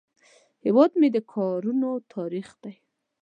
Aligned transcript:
هیواد 0.65 0.91
مې 0.99 1.07
د 1.15 1.17
کاروانو 1.31 1.91
تاریخ 2.13 2.47
دی 2.63 2.73